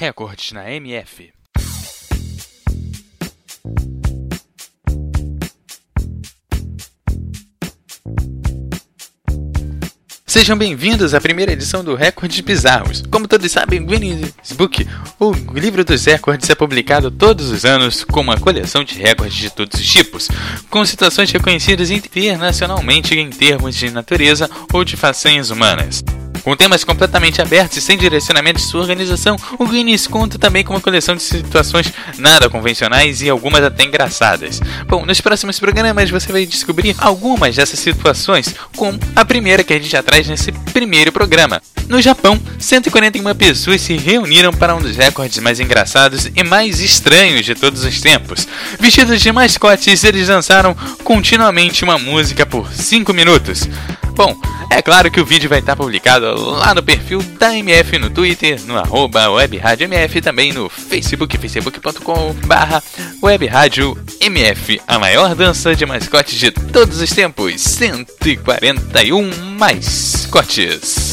Recordes 0.00 0.52
na 0.52 0.70
MF. 0.70 1.32
Sejam 10.24 10.56
bem-vindos 10.56 11.14
à 11.14 11.20
primeira 11.20 11.50
edição 11.50 11.82
do 11.82 11.96
Recordes 11.96 12.38
Bizarros. 12.42 13.02
Como 13.10 13.26
todos 13.26 13.50
sabem, 13.50 13.84
Guinness 13.84 14.52
Book, 14.56 14.86
o 15.18 15.32
livro 15.58 15.84
dos 15.84 16.04
recordes, 16.04 16.48
é 16.48 16.54
publicado 16.54 17.10
todos 17.10 17.50
os 17.50 17.64
anos 17.64 18.04
com 18.04 18.20
uma 18.20 18.38
coleção 18.38 18.84
de 18.84 18.94
recordes 19.00 19.36
de 19.36 19.50
todos 19.50 19.80
os 19.80 19.86
tipos, 19.92 20.28
com 20.70 20.84
situações 20.84 21.32
reconhecidas 21.32 21.90
internacionalmente 21.90 23.18
em 23.18 23.30
termos 23.30 23.74
de 23.74 23.90
natureza 23.90 24.48
ou 24.72 24.84
de 24.84 24.96
façanhas 24.96 25.50
humanas. 25.50 26.04
Com 26.48 26.56
temas 26.56 26.82
completamente 26.82 27.42
abertos 27.42 27.76
e 27.76 27.80
sem 27.82 27.98
direcionamento 27.98 28.58
de 28.58 28.64
sua 28.64 28.80
organização, 28.80 29.36
o 29.58 29.66
Guinness 29.66 30.06
conta 30.06 30.38
também 30.38 30.64
com 30.64 30.72
uma 30.72 30.80
coleção 30.80 31.14
de 31.14 31.22
situações 31.22 31.92
nada 32.16 32.48
convencionais 32.48 33.20
e 33.20 33.28
algumas 33.28 33.62
até 33.62 33.84
engraçadas. 33.84 34.58
Bom, 34.86 35.04
nos 35.04 35.20
próximos 35.20 35.60
programas 35.60 36.08
você 36.08 36.32
vai 36.32 36.46
descobrir 36.46 36.96
algumas 37.00 37.54
dessas 37.54 37.78
situações, 37.78 38.54
como 38.74 38.98
a 39.14 39.26
primeira 39.26 39.62
que 39.62 39.74
a 39.74 39.76
gente 39.76 39.90
já 39.90 40.02
traz 40.02 40.26
nesse 40.26 40.50
primeiro 40.72 41.12
programa. 41.12 41.60
No 41.86 42.00
Japão, 42.00 42.40
141 42.58 43.34
pessoas 43.34 43.82
se 43.82 43.98
reuniram 43.98 44.50
para 44.50 44.74
um 44.74 44.80
dos 44.80 44.96
recordes 44.96 45.38
mais 45.40 45.60
engraçados 45.60 46.30
e 46.34 46.42
mais 46.42 46.80
estranhos 46.80 47.44
de 47.44 47.54
todos 47.54 47.84
os 47.84 48.00
tempos. 48.00 48.48
Vestidos 48.80 49.20
de 49.20 49.30
mascotes, 49.30 50.02
eles 50.02 50.28
dançaram 50.28 50.74
continuamente 51.04 51.84
uma 51.84 51.98
música 51.98 52.46
por 52.46 52.72
5 52.72 53.12
minutos. 53.12 53.68
Bom, 54.18 54.36
é 54.68 54.82
claro 54.82 55.12
que 55.12 55.20
o 55.20 55.24
vídeo 55.24 55.48
vai 55.48 55.60
estar 55.60 55.76
publicado 55.76 56.26
lá 56.34 56.74
no 56.74 56.82
perfil 56.82 57.22
da 57.38 57.56
MF 57.56 58.00
no 58.00 58.10
Twitter, 58.10 58.60
no 58.66 58.76
arroba 58.76 59.30
webradiomf, 59.30 60.20
também 60.20 60.52
no 60.52 60.68
Facebook, 60.68 61.38
facebook.com 61.38 62.34
barra 62.44 62.82
webradiomf, 63.22 64.80
a 64.88 64.98
maior 64.98 65.36
dança 65.36 65.72
de 65.72 65.86
mascotes 65.86 66.34
de 66.34 66.50
todos 66.50 67.00
os 67.00 67.10
tempos, 67.10 67.60
141 67.60 69.30
mascotes. 69.56 71.07